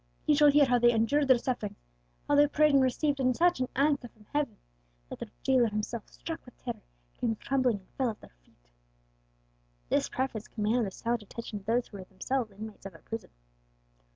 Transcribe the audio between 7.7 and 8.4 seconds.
and fell at their